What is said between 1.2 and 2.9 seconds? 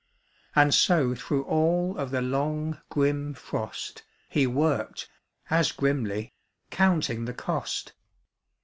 all of The long